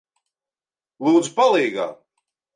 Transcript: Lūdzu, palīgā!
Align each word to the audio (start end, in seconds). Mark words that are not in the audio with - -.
Lūdzu, 1.09 1.31
palīgā! 1.37 1.87